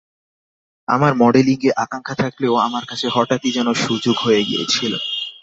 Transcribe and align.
আমার 0.87 1.11
মডেলিংয়ে 1.15 1.71
আকাঙ্ক্ষা 1.83 2.15
থাকলেও 2.15 2.53
আমার 2.57 2.83
কাছে 2.85 3.07
হঠাত্ই 3.07 3.49
যেন 3.51 3.67
সুযোগ 3.83 4.15
হয়ে 4.17 4.41
গিয়েছিল। 4.43 4.93